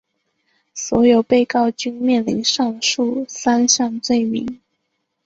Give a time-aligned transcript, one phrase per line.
[0.73, 4.59] 所有被告均面临上述三项罪名。